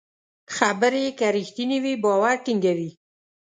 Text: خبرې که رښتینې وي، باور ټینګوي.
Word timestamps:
خبرې 0.55 1.05
که 1.17 1.25
رښتینې 1.35 1.77
وي، 1.83 1.93
باور 2.03 2.35
ټینګوي. 2.45 2.89